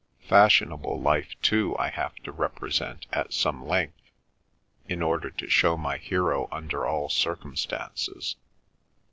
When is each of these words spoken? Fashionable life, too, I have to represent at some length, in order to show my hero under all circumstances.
Fashionable 0.27 0.99
life, 0.99 1.39
too, 1.43 1.77
I 1.77 1.91
have 1.91 2.15
to 2.23 2.31
represent 2.31 3.05
at 3.13 3.33
some 3.33 3.67
length, 3.67 4.01
in 4.87 5.03
order 5.03 5.29
to 5.29 5.47
show 5.47 5.77
my 5.77 5.97
hero 5.97 6.49
under 6.51 6.87
all 6.87 7.07
circumstances. 7.07 8.35